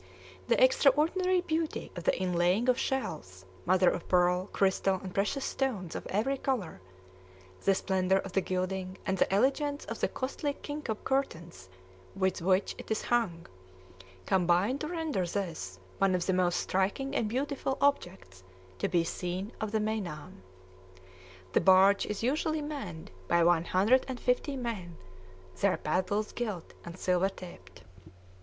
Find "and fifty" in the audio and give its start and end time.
24.07-24.57